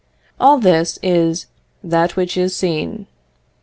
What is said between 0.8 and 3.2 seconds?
is that which is seen.